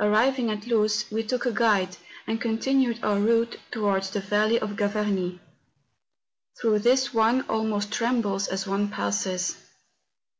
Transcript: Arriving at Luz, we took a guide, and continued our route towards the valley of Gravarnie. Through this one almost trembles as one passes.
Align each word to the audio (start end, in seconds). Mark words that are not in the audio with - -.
Arriving 0.00 0.50
at 0.50 0.66
Luz, 0.66 1.04
we 1.08 1.22
took 1.22 1.46
a 1.46 1.52
guide, 1.52 1.98
and 2.26 2.40
continued 2.40 2.98
our 3.04 3.20
route 3.20 3.60
towards 3.70 4.10
the 4.10 4.18
valley 4.18 4.58
of 4.58 4.74
Gravarnie. 4.74 5.38
Through 6.60 6.80
this 6.80 7.14
one 7.14 7.42
almost 7.42 7.92
trembles 7.92 8.48
as 8.48 8.66
one 8.66 8.88
passes. 8.88 9.56